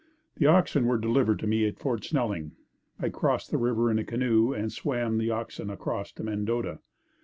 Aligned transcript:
The 0.37 0.47
oxen 0.47 0.87
were 0.87 0.97
delivered 0.97 1.37
to 1.41 1.45
me 1.47 1.67
at 1.67 1.77
Fort 1.77 2.03
Snelling. 2.03 2.53
I 2.99 3.09
crossed 3.09 3.51
the 3.51 3.59
river 3.59 3.91
in 3.91 3.99
a 3.99 4.03
canoe 4.03 4.51
and 4.51 4.73
swam 4.73 5.19
the 5.19 5.29
oxen 5.29 5.69
across 5.69 6.11
to 6.13 6.23
Mendota. 6.23 6.79